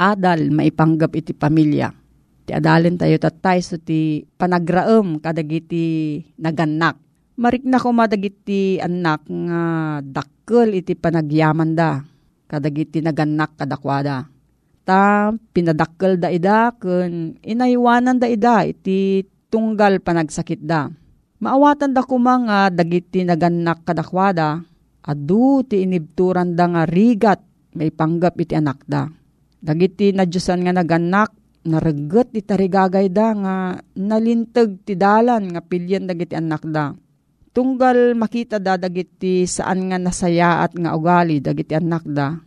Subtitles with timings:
[0.00, 1.92] adal maipanggap iti pamilya.
[2.48, 6.96] Ti adalin tayo tatay so ti panagraem kadagiti naganak.
[7.36, 9.62] Marik na ko madagiti anak nga
[10.00, 12.00] dakkel iti panagyaman da
[12.48, 14.24] kadagiti naganak kadakwada.
[14.88, 20.88] Ta pinadakkel da ida kun inaywanan da ida iti tunggal panagsakit da.
[21.40, 24.64] Maawatan da kumanga dagiti naganak kadakwada
[25.04, 27.40] adu ti inibturan da nga rigat
[27.72, 29.19] may panggap iti anak da.
[29.60, 31.36] Dagiti na Diyosan nga naganak,
[31.68, 33.56] nareget iti tarigagay da nga
[33.92, 36.96] nalintag ti dalan nga pilyan dagiti anak da.
[37.52, 42.40] Tunggal makita da dagiti saan nga nasayaat nga ugali dagiti anak da,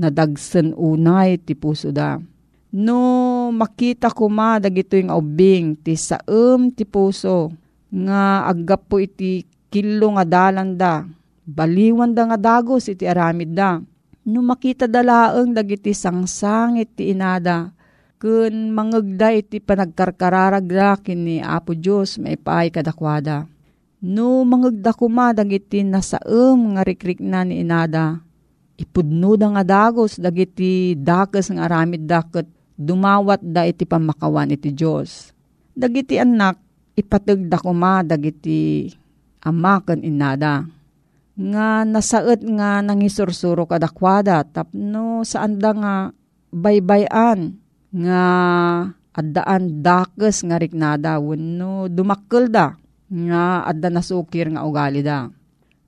[0.00, 2.16] nadagsen unay ti puso da.
[2.72, 7.52] No makita ko ma dagito yung ubing ti saem ti puso
[7.92, 11.04] nga agap po iti kilo nga dalan da,
[11.44, 13.84] baliwan da nga dagos iti aramid da
[14.24, 17.72] no makita dalaeng dagiti sangsangit ti inada,
[18.16, 23.44] kun mangagda iti panagkarkararag da kini Apo Diyos maipaay kadakwada.
[24.04, 28.20] No mangagda kuma dagiti nasaem nga rikrik na ni inada,
[28.80, 35.32] ipudno da nga dagos dagiti dakes nga aramid daket dumawat da iti pamakawan iti Diyos.
[35.74, 36.60] Dagiti anak,
[36.96, 38.88] ipatag da kuma dagiti
[39.44, 40.73] amaken inada
[41.34, 45.94] nga nasaet nga nangisursuro kadakwada tapno saan da nga
[46.54, 47.58] baybayan
[47.90, 48.22] nga
[49.14, 52.78] addaan dakes nga riknada wenno dumakkel da
[53.10, 55.30] nga adda nasukir nga ugali da.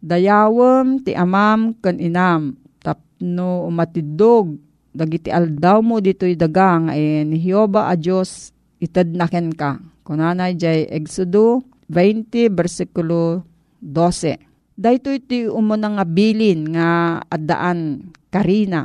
[0.03, 4.55] Dayawem ti amam ken inam tapno umatidog
[4.95, 9.83] dagiti aldaw mo dito'y daga nga eh, ni Hioba a Diyos itadnaken ka.
[10.07, 13.43] Kunanay jay Exodo 20 versikulo
[13.83, 14.46] 12.
[14.77, 18.85] Dahito iti umuna nga bilin nga addaan karina.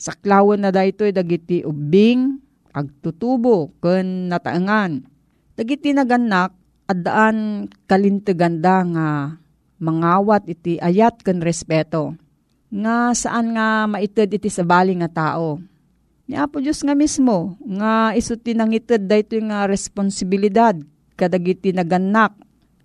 [0.00, 2.40] Saklawan na dahito dagiti ubing,
[2.72, 5.04] agtutubo, ken nataengan.
[5.52, 6.56] Dagiti naganak,
[6.88, 9.06] addaan kalinteganda nga
[9.76, 12.16] mangawat iti ayat ken respeto.
[12.72, 15.60] Nga saan nga maited iti sabali nga tao.
[16.26, 20.74] Ni Apo Diyos nga mismo, nga iso tinangited dahito nga responsibilidad
[21.14, 22.32] kadagiti naganak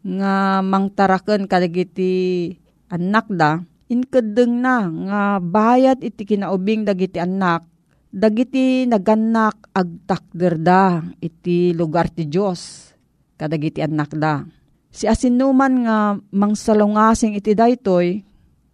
[0.01, 2.50] nga mangtaraken kadagiti
[2.89, 7.65] anak da, inkedeng na nga bayat iti kinaubing dagiti anak,
[8.12, 12.91] dagiti naganak agtakder da iti lugar ti Diyos
[13.39, 14.43] kadagiti anak da.
[14.91, 15.98] Si asinuman nga
[16.36, 18.22] mangsalungasing iti daytoy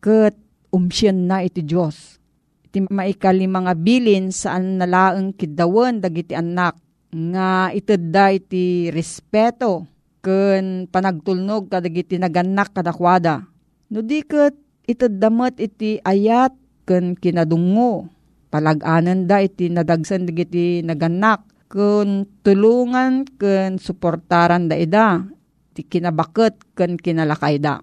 [0.02, 0.34] ket
[0.74, 2.18] umsyen na iti Diyos.
[2.66, 6.76] Iti maikali mga bilin saan nalaeng kidawen dagiti anak
[7.14, 9.97] nga itedda iti respeto
[10.28, 13.48] ken panagtulnog kadagiti naganak kadakwada.
[13.88, 16.52] No di ket itadamat iti ayat
[16.84, 18.12] ken kinadungo.
[18.52, 25.24] Palaganan da iti nadagsan digiti naganak ken tulungan ken suportaran da ida
[25.72, 27.80] ti kinabaket ken kinalakay da.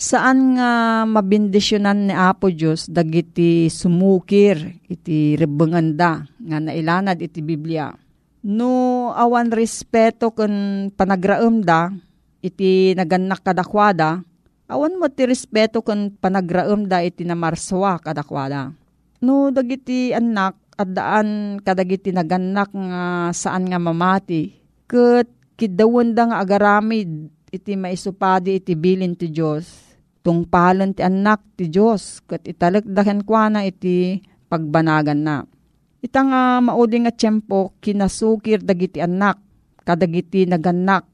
[0.00, 7.92] Saan nga mabindisyonan ni Apo Diyos dagiti sumukir iti rebengan da nga nailanad iti Biblia
[8.42, 11.94] no awan respeto ken panagraem da
[12.42, 14.22] iti naganak kadakwada
[14.72, 18.72] awan mo ti respeto ken panagraem da iti namarswa kadakwada.
[19.22, 24.50] No dagiti anak addaan kadagiti naganak nga saan nga mamati
[24.88, 25.28] ket
[25.60, 29.94] kidawen da nga agaramid iti maisupadi iti bilin ti Dios
[30.24, 35.36] tungpalan ti anak ti Dios ket italekdaken kuana iti pagbanagan na
[36.02, 39.38] Ita nga maudi nga tiyempo kinasukir dagiti anak,
[39.86, 41.06] kadagiti naganak,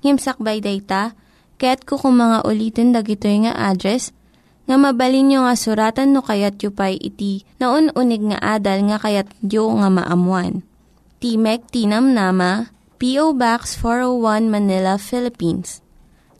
[0.00, 1.12] Ngimsakbay day ta,
[1.60, 4.16] kaya't kukumanga ulitin dagito nga address,
[4.66, 9.28] nga mabalin nga suratan no kayat yu pa'y iti na unig nga adal nga kayat
[9.44, 10.64] yu nga maamuan.
[11.20, 13.36] Timek Tinam Nama, P.O.
[13.36, 15.85] Box 401 Manila, Philippines.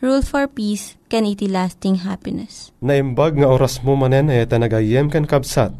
[0.00, 2.72] Rule for Peace, can iti lasting happiness.
[2.80, 5.76] Naimbag nga oras mo manen ay tanagayem kan kabsat.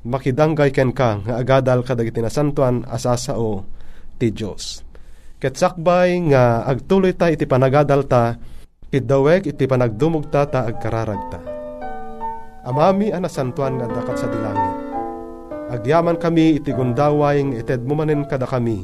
[0.00, 3.68] makidanggay ken ka nga agadal kadagiti nasantuan asasao
[4.16, 4.80] ti Dios.
[5.36, 8.40] Ket sakbay nga agtuloy ta iti panagadal ta
[8.90, 11.38] Idaweg iti panagdumog ta ta agkararagta.
[12.66, 14.79] Amami anasantuan nga dakat sa dilangit.
[15.70, 18.82] Agyaman kami iti gundaway ited mo manen kada kami.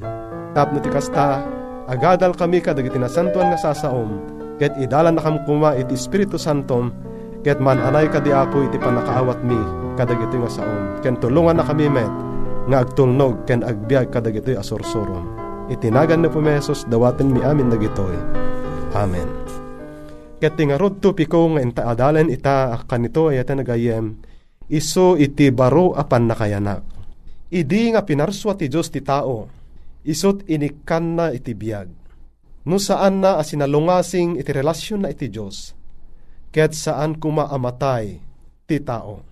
[0.55, 1.43] Tapno ti kasta,
[1.91, 4.23] agadal kami kadag iti nasantuan nga sasaom.
[4.63, 6.95] Ket idalan na kam kuma iti Espiritu Santom.
[7.43, 9.59] Ket man anay kadi apo iti panakaawat mi
[9.99, 11.03] kadag iti nga saom.
[11.03, 12.15] Ken tulungan na kami met
[12.71, 15.27] nga agtulnog ken agbiag kadag iti asorsorom.
[15.67, 18.15] Itinagan na po mesos dawaten mi amin dagitoy.
[18.95, 19.27] Amen.
[20.39, 24.23] Ket tingarod to piko nga inta adalan ita kanito ay nagayem
[24.67, 26.83] iso iti baro apan nakayanak.
[27.51, 29.47] Idi nga pinarswa ti Diyos ti tao,
[30.03, 31.89] isot inikan na iti biyag.
[32.67, 35.71] No saan na asinalungasing iti relasyon na iti Diyos,
[36.51, 38.19] ket saan kuma amatay
[38.67, 39.23] ti tao.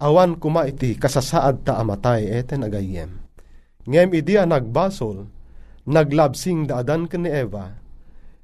[0.00, 3.10] Awan kuma iti kasasaad ta amatay eten agayem.
[3.84, 5.26] Ngem idi nagbasol,
[5.90, 7.74] naglabsing daadan ken ni Eva,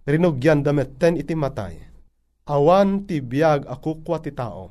[0.05, 1.87] rinugyan dametten iti matay
[2.47, 4.71] awan ti biag akukwa ti tao.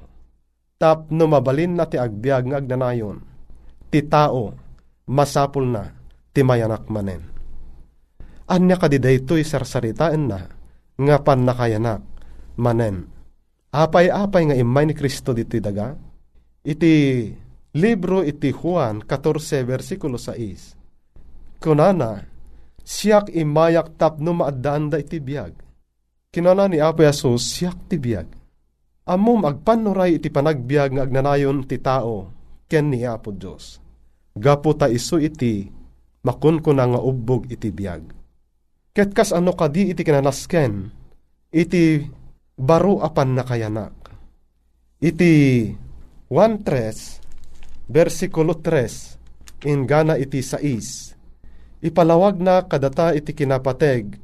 [0.75, 3.23] Tap no mabalin na ti agbiag nga agnanayon.
[3.87, 4.51] Ti tao,
[5.07, 5.87] masapul na,
[6.35, 7.23] ti mayanak manen.
[8.51, 10.51] Anya kadiday to'y sarsaritaan na,
[10.99, 12.03] nga pan nakayanak,
[12.59, 13.07] manen.
[13.71, 15.95] Apay-apay nga imay ni Kristo dito'y daga,
[16.67, 17.31] iti
[17.79, 21.63] libro iti Juan 14 versikulo 6.
[21.63, 22.19] Kunana,
[22.83, 25.55] siyak imayak tapno maadaan da iti biyag.
[26.35, 28.27] Kinana ni Apo Yasus, siyak ti biyag.
[29.05, 32.33] Amo magpanuray iti panagbiag nga agnanayon ti tao,
[32.65, 33.77] ken ni Apo Diyos.
[34.33, 35.69] Gapo ta iso iti,
[36.25, 38.01] makun ko nga ubbog iti biyag.
[38.97, 40.89] Ket kas ano kadi iti kinanasken,
[41.53, 42.01] iti
[42.57, 43.93] baro apan na kayanak.
[44.97, 45.69] Iti
[46.33, 54.17] 1.3, versikulo 3, in gana iti 6, ipalawag na kadata iti kinapateg,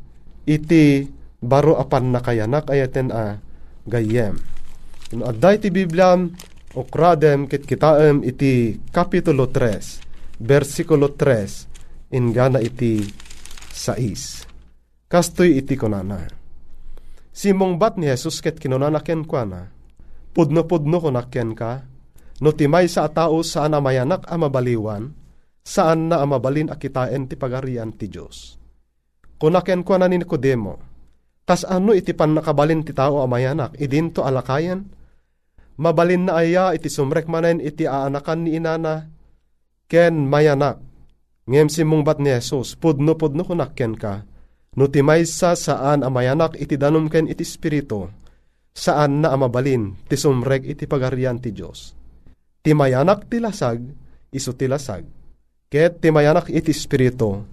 [0.50, 1.06] iti
[1.38, 3.38] baro apan na kayanak ayaten a
[3.86, 4.51] gayem.
[5.12, 6.32] No, adda iti Bibliam,
[6.72, 13.04] ukradem kit kitaem iti kapitulo 3, versikulo 3, in gana iti
[13.76, 15.12] 6.
[15.12, 16.32] Kastoy iti konana.
[17.36, 19.62] Simong bat ni Jesus ket kinunanaken kwa na,
[20.32, 21.84] pudno-pudno konakyan ka,
[22.40, 25.12] no timay sa tao saan amayanak amabaliwan,
[25.60, 28.56] saan na amabalin akitain ti pagarian ti Diyos.
[29.36, 30.80] Kunaken kwa ni Nicodemo,
[31.44, 34.88] kas ano iti pan nakabalin ti tao amayanak, idinto alakayan,
[35.80, 39.08] mabalin na aya iti sumrek manen iti aanakan ni inana,
[39.92, 40.80] ken mayanak,
[41.48, 44.24] ngem simong bat ni Jesus, pudno-pudno kunakyan ka,
[44.80, 48.12] no timay sa saan amayanak iti danom ken iti spirito,
[48.72, 51.96] saan na amabalin ti sumrek iti pagarian ti Diyos.
[52.62, 53.82] Timayanak ti lasag,
[54.32, 55.04] iso ti lasag.
[55.72, 57.48] Ket timayanak iti spirito,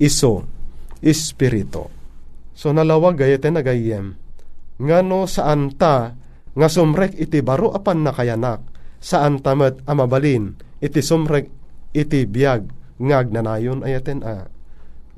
[0.00, 0.42] iso
[1.04, 1.92] espirito.
[2.54, 4.16] So nalawag gayete na gayem,
[4.80, 6.16] ngano saan ta
[6.54, 8.62] nga sumrek iti baro apan na kayanak,
[9.02, 11.50] saan tamet amabalin iti sumrek
[11.94, 14.46] iti biag ngag nanayon ayaten a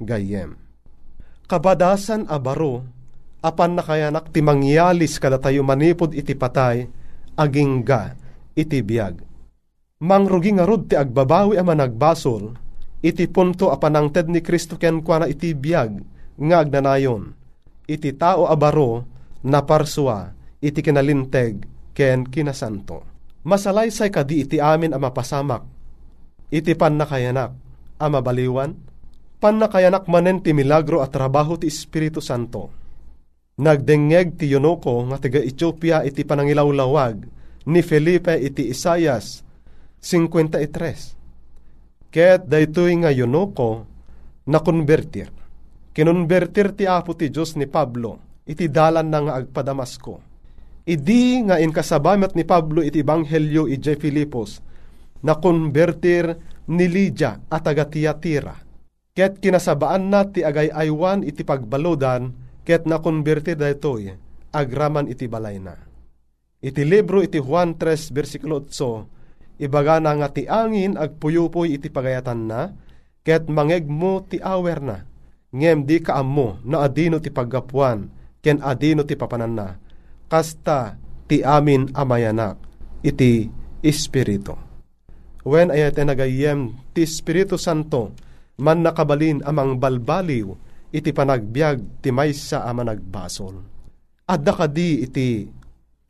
[0.01, 0.57] gayem.
[1.47, 2.97] Kabadasan a baro
[3.47, 6.91] apan nakayanak ti mangyalis kada tayo manipod iti patay,
[7.39, 8.19] aging ga
[8.59, 9.23] iti biag.
[10.03, 12.53] Mangrugi nga ti agbabawi ama nagbasol,
[13.01, 16.05] iti punto apanangted ni Kristo ken kwa na iti biag,
[16.37, 17.33] nga agnanayon,
[17.89, 19.09] iti tao abaro,
[19.47, 20.36] na parswa,
[20.67, 21.63] iti kinalinteg,
[21.95, 23.07] ken kinasanto.
[23.47, 25.63] Masalaysay kadi iti amin ama pasamak,
[26.51, 27.55] iti pan nakayanak,
[28.03, 28.75] ama baliwan,
[29.39, 32.87] pan nakayanak manen ti milagro at trabaho ti Espiritu Santo
[33.57, 37.25] Nagdengeg ti Yonoko nga taga Ethiopia iti panangilawlawag
[37.73, 39.41] ni Felipe iti Isayas
[40.05, 42.13] 53.
[42.13, 43.89] Ket daytoy nga Yonoko
[44.53, 45.33] na konvertir.
[45.97, 50.36] Kinonvertir ti Apo ti Diyos ni Pablo iti dalan na nga agpadamasko.
[50.87, 54.63] Idi nga inkasabamet ni Pablo iti Ebanghelyo ije Filipos
[55.19, 56.39] na konvertir
[56.71, 58.55] ni Lydia at taga Tiatira.
[59.11, 62.31] Ket kinasabaan na ti agay-aywan iti pagbalodan
[62.63, 64.15] ket nakonberti daytoy
[64.55, 65.75] agraman iti balay na.
[66.63, 72.41] Iti libro iti Juan 3 versikulo 8 ibaga na nga ti angin agpuyupoy iti pagayatan
[72.47, 72.71] na
[73.27, 75.03] ket mangegmo ti awer na
[75.51, 78.07] ngem di kaammo na adino ti paggapuan
[78.39, 79.69] ken adino ti papanan na
[80.27, 82.59] kasta ti amin amayanak
[83.03, 83.51] iti
[83.83, 84.55] espiritu.
[85.47, 88.11] When ayate nagayem ti Espiritu Santo
[88.59, 90.51] man nakabalin amang balbaliw
[90.91, 93.63] iti panagbiag ti maysa ama nagbasol.
[94.27, 95.47] Adda kadi iti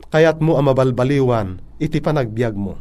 [0.09, 2.81] kayat mo balbaliwan iti panagbiag mo.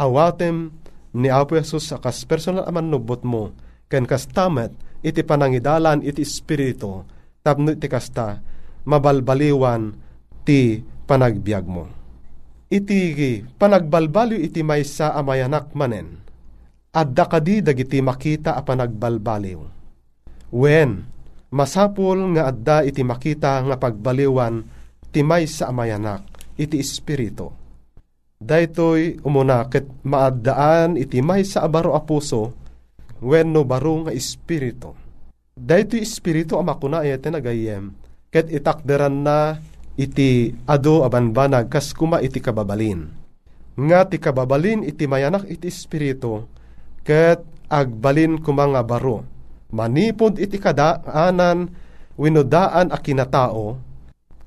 [0.00, 0.72] Awatem
[1.12, 3.52] ni Apo Jesus sa personal aman nubot mo
[3.92, 4.72] ken kas tamet
[5.04, 7.04] iti panangidalan iti espiritu
[7.44, 8.40] tapno iti kasta
[8.88, 10.07] mabalbaliwan
[10.48, 11.84] ti panagbiag mo.
[12.72, 16.24] Iti panagbalbaliw iti maysa amayanak manen.
[16.88, 19.60] Adda kadi dagiti makita a panagbalbaliw
[20.48, 21.04] Wen,
[21.52, 24.64] masapul nga adda iti makita nga pagbaliwan
[25.12, 26.24] timay sa amayanak
[26.56, 27.52] iti espiritu.
[28.40, 32.56] Daytoy umunakit maaddaan iti may sa abaro a puso
[33.20, 34.96] wen no baro nga espiritu.
[35.58, 37.92] Daytoy espiritu amakuna ete nagayem
[38.32, 39.60] ket itakderan na
[39.98, 43.10] iti ado abanbanag kas kuma iti kababalin.
[43.74, 46.46] Nga ti kababalin iti mayanak iti espiritu
[47.02, 49.26] ket agbalin kumanga baro
[49.72, 51.68] manipod iti kadaanan
[52.18, 53.78] winodaan a kinatao,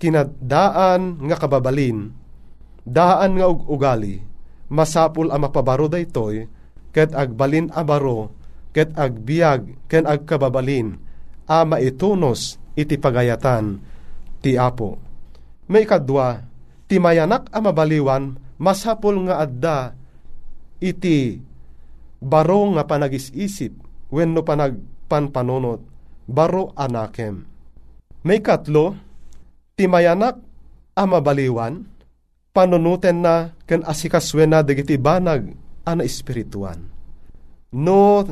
[0.01, 2.11] kinadaan nga kababalin,
[2.83, 4.19] daan nga ugali,
[4.67, 6.49] masapul a mapabaro daytoy,
[6.91, 8.33] ket agbalin a baro,
[8.75, 10.99] ket agbiag, ken agkababalin,
[11.47, 13.79] a maitunos iti pagayatan,
[14.43, 15.11] ti Apo.
[15.71, 16.43] May kadwa,
[16.91, 19.95] ti mayanak a mabaliwan, masapul nga adda,
[20.84, 21.39] iti
[22.19, 23.71] baro nga panagis-isip,
[24.12, 24.75] wenno panag
[25.07, 25.79] panpanunot,
[26.27, 27.47] baro anakem.
[28.27, 28.99] May katlo,
[29.79, 30.43] timayanak
[30.91, 31.88] amabaliwan,
[32.51, 35.55] panunuten na ken asikaswen na dagiti banag
[35.88, 36.84] ana espirituan.
[37.71, 38.27] No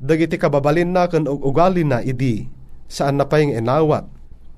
[0.00, 2.48] dagiti kababalin na ken ugali na idi
[2.88, 4.08] saan na payeng inawat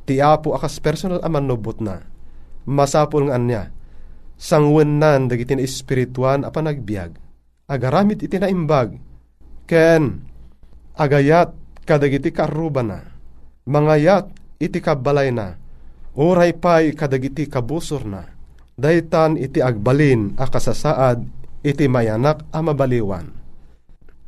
[0.06, 2.11] ti apo akas personal aman nubot na
[2.68, 3.62] masapol nga anya
[4.38, 7.10] sangwenan dagiti na espirituan apan nagbiag?
[7.70, 8.98] Agaramit iti naimbag
[9.70, 10.22] ken
[10.98, 11.54] agayat
[11.86, 13.00] kadagiti karuba na.
[13.66, 15.56] Mangayat iti kabalay na.
[16.18, 18.22] Uray pay kadagiti kabusor na.
[18.76, 21.22] Daytan iti agbalin a kasasaad
[21.62, 23.30] iti mayanak a mabaliwan.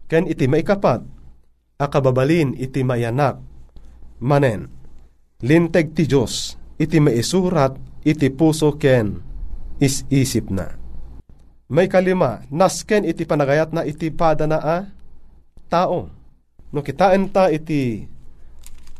[0.07, 1.03] Ken iti maikapat,
[1.81, 1.87] a
[2.55, 3.41] iti mayanak,
[4.23, 4.71] manen,
[5.43, 9.25] linteg ti Diyos, iti maisurat, iti puso ken,
[9.81, 10.77] is-isip na.
[11.67, 14.79] May kalima, nasken iti panagayat na iti pada na a,
[15.73, 16.13] tao.
[16.71, 18.05] No kitain ta iti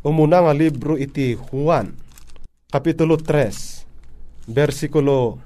[0.01, 1.93] umuna nga libro iti Juan,
[2.73, 5.39] Kapitulo 3, versikulo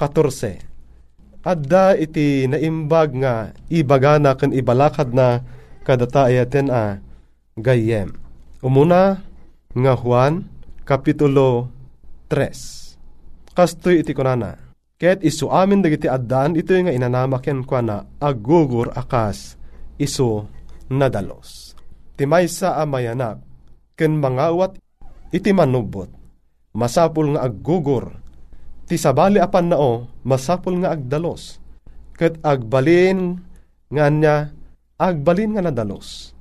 [0.00, 1.44] 14.
[1.46, 5.44] Adda iti naimbag nga ibagana ken ibalakad na
[5.86, 6.98] kadata ayaten a
[7.54, 8.16] gayem.
[8.58, 9.22] Umuna
[9.72, 10.50] nga Juan
[10.82, 11.70] Kapitulo
[12.26, 12.77] 3.
[13.58, 14.54] Kastoy iti kunana.
[14.94, 19.58] Ket isu amin dagiti addaan ito nga inanamaken kwa na agugur akas
[19.98, 20.46] isu
[20.94, 21.74] nadalos.
[22.14, 23.42] Timaysa a mayanak
[23.98, 24.78] ken mangawat
[25.34, 26.06] iti manubot.
[26.70, 28.14] Masapul nga aggugur
[28.86, 31.60] ti sabali apan nao masapul nga agdalos
[32.16, 33.36] ket agbalin
[33.92, 34.34] nga nya
[34.96, 36.32] agbalin nga nadalos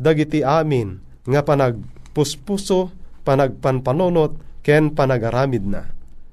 [0.00, 0.96] dagiti amin
[1.28, 2.88] nga panagpuspuso
[3.28, 5.84] panagpanpanonot ken panagaramid na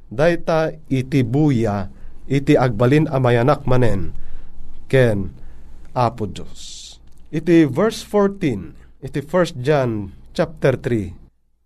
[0.10, 1.90] dayta iti buya
[2.30, 4.14] iti agbalin amayanak manen
[4.90, 5.34] ken
[5.94, 6.98] Apo Dios
[7.30, 11.20] iti verse 14 iti 1 John chapter 3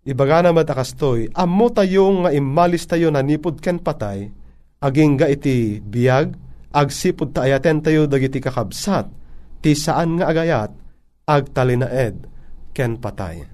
[0.04, 4.28] Ibaga na matakastoy, ammo tayo nga imalis tayo na nipod ken patay,
[4.84, 6.36] aging ga iti biyag,
[6.76, 9.08] agsipod ta ayaten tayo dagiti kakabsat,
[9.64, 10.76] ti saan nga agayat,
[11.24, 12.20] agtalinaed
[12.76, 13.48] ken patay.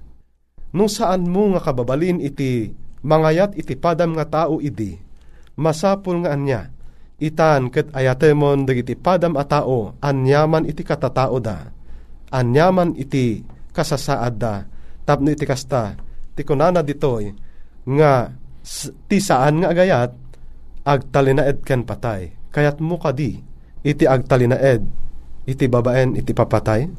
[0.75, 2.67] Nung saan mo nga kababalin iti
[3.01, 4.97] mangayat iti padam nga tao idi,
[5.57, 6.69] masapul nga anya,
[7.21, 11.69] itan ket ayatemon dagiti padam a tao, anyaman iti katatao da,
[12.33, 13.41] anyaman iti
[13.73, 14.65] kasasaad da,
[15.05, 15.97] tapno iti kasta,
[16.37, 17.33] ti kunana ditoy
[17.97, 18.29] nga
[19.09, 20.11] ti saan nga agayat?
[20.81, 22.33] Agtalinaed ken patay.
[22.49, 23.37] Kayat mo kadi
[23.85, 24.81] iti agtalinaed.
[25.45, 26.89] Iti babaen iti papatay?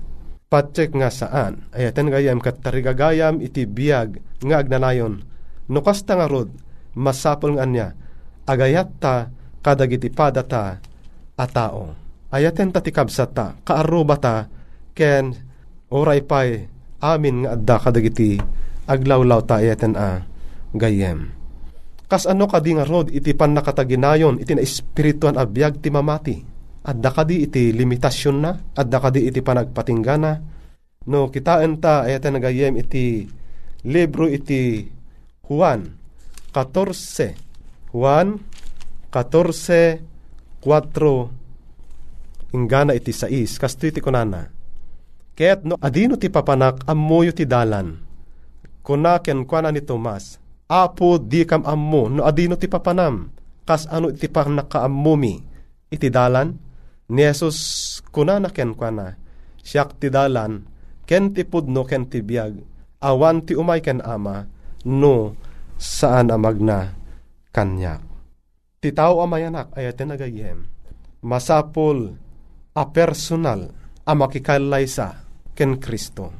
[0.46, 1.66] Patsek nga saan?
[1.74, 5.31] Ayaten gayam kat tarigagayam iti biyag nga agnanayon
[5.68, 6.50] no kasta nga rod
[6.96, 7.86] masapol nga anya
[8.48, 9.30] agayat ta
[9.62, 10.82] kadagiti padata
[11.38, 11.94] a tao
[12.34, 14.50] ayaten ta ti kabsat ta kaaruba ta
[14.96, 15.36] ken
[15.92, 16.66] oray pay
[17.02, 18.40] amin nga adda kadagiti
[18.86, 20.26] aglawlaw ta eten a
[20.74, 21.30] gayem.
[22.08, 26.36] Kas ano kadi nga rod iti pan nakataginayon iti na espirituan a biag ti mamati.
[26.82, 30.32] Adda kadi iti limitasyon na, adda kadi iti panagpatinggana.
[31.08, 33.24] No kitaan ta eten gayem iti
[33.86, 34.91] libro iti
[35.52, 35.92] Juan
[36.56, 37.92] 14.
[37.92, 38.40] Juan
[39.12, 40.00] 14
[40.64, 44.48] 4 ingana iti sais kasto iti kunana.
[45.36, 48.00] Ket no adino ti papanak ammoyo ti dalan.
[48.82, 53.28] Kunaken kwa ni Tomas, Apo di kam ammo no adino ti papanam,
[53.68, 55.38] kas ano iti pang nakaamumi,
[55.92, 56.56] iti dalan,
[57.12, 59.06] ni Jesus kunanaken kwa na,
[59.60, 60.64] siyak ti dalan,
[61.04, 62.58] ken ti pudno ken ti biyag,
[63.04, 64.48] awan ti umay ken ama,
[64.86, 65.36] no
[65.78, 66.94] saan amag na
[67.50, 68.02] kanyak.
[68.82, 70.66] Ti tao amayanak ay nagayem,
[71.22, 72.18] masapol
[72.74, 73.70] a personal
[74.02, 75.22] a makikalaysa
[75.54, 76.34] ken Kristo.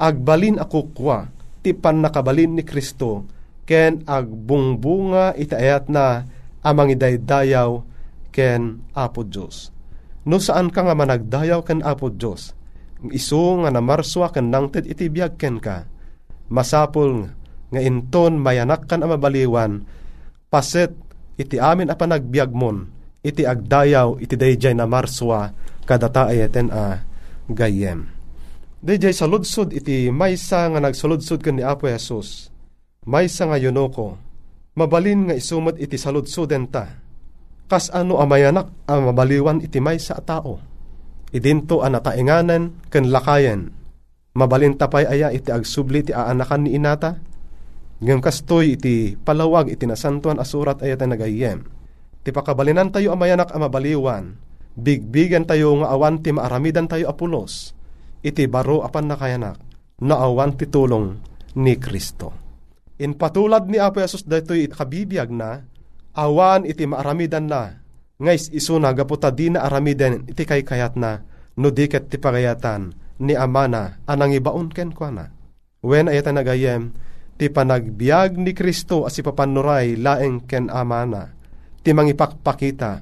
[0.00, 1.28] Agbalin ako kwa,
[1.60, 3.28] ti nakabalin ni Kristo
[3.68, 6.26] ken agbungbunga itaayat na
[6.64, 7.82] amang idaydayaw
[8.34, 9.70] ken Apo Diyos.
[10.26, 12.54] No saan ka nga managdayaw ken Apo Diyos,
[13.10, 15.86] iso nga namarswa ken nangted iti biyag ken ka,
[16.50, 17.30] masapol
[17.72, 19.82] nga inton mayanak kan amabaliwan,
[20.52, 20.92] paset
[21.40, 22.84] iti amin a panagbiag mon,
[23.24, 25.50] iti agdayaw iti dayjay na marswa
[25.88, 27.00] kadata ayaten a
[27.48, 28.06] gayem.
[28.82, 32.50] Dayjay saludsod iti maysa nga nagsaludsod ken ni Apo Jesus.
[33.06, 34.18] Maysa nga yunoko.
[34.74, 36.98] Mabalin nga isumot iti saludsoden ta.
[37.70, 40.58] Kas ano amayanak ang mabaliwan iti maysa a tao.
[41.30, 43.70] Idinto ang natainganan ken lakayen.
[44.34, 47.22] Mabalin tapay aya iti agsubli ti aanakan ni inata.
[48.02, 51.62] Ngem kastoy iti palawag iti nasantuan asurat ayat nagayem.
[52.26, 54.24] Ti pakabalinan tayo amayanak ang mabaliwan.
[54.74, 57.78] Bigbigan tayo nga awan ti maaramidan tayo apulos
[58.22, 59.58] iti baro apan nakayanak,
[59.98, 61.18] naawan ti tulong
[61.58, 62.30] ni Kristo.
[63.02, 65.66] In patulad ni Apo Jesus daytoy kabibiyag na,
[66.14, 67.82] awan iti maaramidan na,
[68.22, 71.26] ngais isuna gaputa di na aramiden iti kay kayat na,
[71.58, 75.24] no diket ti pagayatan ni amana anang ibaon ken kwa na.
[75.82, 76.94] Wen ayata nagayem,
[77.36, 81.32] ti panagbiag ni Kristo as ipapanuray laeng ken amana,
[81.82, 82.92] ti mangipakpakita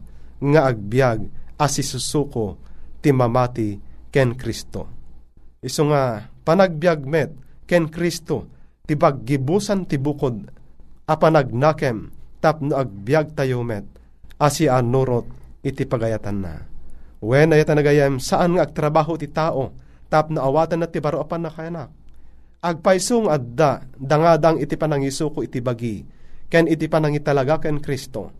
[0.41, 1.21] nga agbiag
[1.61, 2.57] as isusuko
[3.05, 3.77] ti mamati
[4.09, 4.89] ken Kristo.
[5.61, 7.31] Iso nga panagbiag met
[7.69, 8.49] ken Kristo
[8.89, 10.49] ti baggibusan ti bukod
[11.05, 12.09] a panagnakem
[12.41, 13.85] tapno agbiag tayo met
[14.41, 15.29] asi anurot
[15.61, 16.65] iti pagayatan na.
[17.21, 19.77] Wen ayatan nagayem saan nga agtrabaho ti tao
[20.09, 22.00] tapno awatan na ti baro apan na kayanak.
[22.61, 26.05] Agpaisong adda dangadang iti panangisuko iti bagi
[26.45, 28.37] ken iti panangitalaga ken Kristo.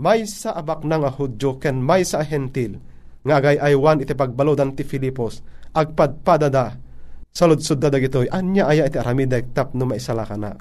[0.00, 2.80] May sa abak nang ahudyo ken may sa hentil
[3.20, 5.44] nga agay aywan iti pagbalodan ti Filipos
[5.76, 6.80] agpadpadada
[7.28, 10.56] saludsud da dagitoy anya aya iti aramidek tapno maisala ka na.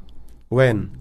[0.52, 0.92] Wen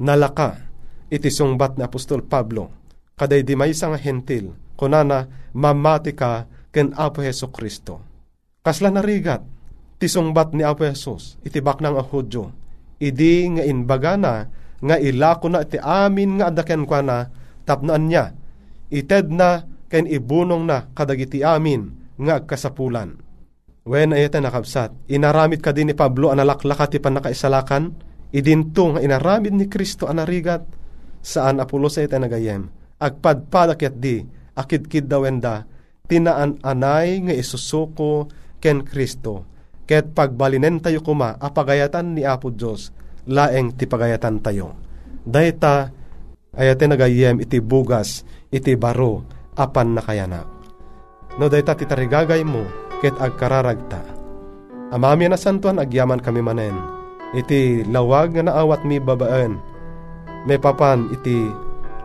[0.00, 0.64] nalaka
[1.12, 2.72] iti sungbat ni Apostol Pablo
[3.20, 8.00] kaday di may nga hentil kunana mamati ka ken Apo Heso Kristo.
[8.64, 9.53] Kasla narigat
[9.98, 12.50] ti sungbat ni Apo Jesus iti baknang ahudyo
[12.98, 14.48] idi nga inbaga na
[14.84, 17.18] nga ilako na iti amin nga adaken kwa na
[17.64, 18.36] tapnaan niya.
[18.92, 21.88] Ited na ken ibunong na kadagiti amin
[22.20, 23.16] nga agkasapulan.
[23.84, 27.92] Wen ayata nakabsat, inaramid ka din ni Pablo analaklaka ti panakaisalakan,
[28.32, 30.64] idinto nga inaramid ni Kristo anarigat,
[31.20, 32.64] saan apulo sa ita nagayem,
[32.96, 34.24] agpadpadakyat di,
[34.56, 35.68] akidkid dawenda,
[36.08, 39.44] tinaan anay nga isusuko ken Kristo,
[39.84, 42.92] ket pagbalinen tayo kuma, apagayatan ni Apo Diyos,
[43.28, 44.76] laeng ti pagayatan tayo.
[45.24, 45.92] Dayta,
[46.56, 49.24] ayate nagayem iti bugas, iti baro,
[49.56, 50.46] apan nakayanak.
[51.36, 52.64] No dayta ti tarigagay mo,
[53.00, 54.00] ket agkararagta.
[54.94, 56.76] Amami na santuan agyaman kami manen,
[57.34, 59.58] iti lawag nga naawat mi babaan,
[60.44, 61.48] may papan iti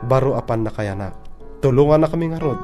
[0.08, 1.14] baro apan nakayanak.
[1.60, 2.60] Tulungan na kami nga rod,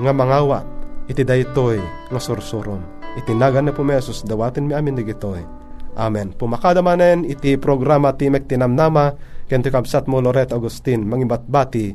[0.00, 0.62] nga mangawat,
[1.10, 1.82] iti daytoy
[2.14, 2.99] nga sursuron.
[3.18, 5.42] Iti nagan na pumesos, dawatin mi amin digitoy.
[5.98, 6.30] Amen.
[6.38, 9.18] Pumakadamanen iti programa Timek Tinamnama,
[9.50, 11.90] kento kabsat mo Loret Agustin, mangibatbati,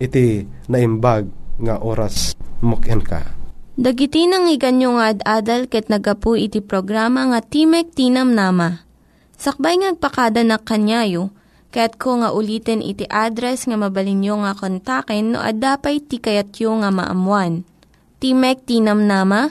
[0.00, 1.28] iti naimbag
[1.60, 2.32] nga oras
[2.64, 3.20] mukhen ka.
[3.74, 8.86] Dagiti nang iganyo nga ad-adal ket nagapu iti programa nga Timek Tinam Nama.
[9.34, 11.34] Sakbay ngagpakada na kanyayo,
[11.74, 17.66] ket ko nga ulitin iti address nga mabalinyo nga kontaken no ad-dapay tikayatyo nga maamuan.
[18.22, 19.50] Timek Tinam Nama,